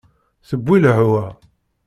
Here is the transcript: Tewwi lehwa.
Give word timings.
Tewwi 0.47 0.77
lehwa. 0.83 1.25